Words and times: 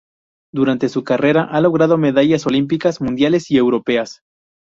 Durante 0.51 0.89
su 0.89 1.03
carrera 1.03 1.43
ha 1.43 1.61
logrado 1.61 1.99
medallas 1.99 2.47
olímpicas, 2.47 3.01
mundiales 3.01 3.51
y 3.51 3.57
europeas. 3.57 4.23